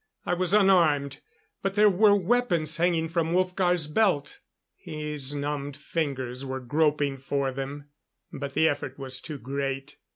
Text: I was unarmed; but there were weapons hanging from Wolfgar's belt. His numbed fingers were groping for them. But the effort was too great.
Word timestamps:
I 0.25 0.33
was 0.33 0.51
unarmed; 0.51 1.21
but 1.61 1.75
there 1.75 1.87
were 1.87 2.15
weapons 2.15 2.77
hanging 2.77 3.07
from 3.07 3.33
Wolfgar's 3.33 3.85
belt. 3.85 4.39
His 4.75 5.31
numbed 5.35 5.77
fingers 5.77 6.43
were 6.43 6.59
groping 6.59 7.19
for 7.19 7.51
them. 7.51 7.87
But 8.33 8.55
the 8.55 8.67
effort 8.67 8.97
was 8.97 9.21
too 9.21 9.37
great. 9.37 9.97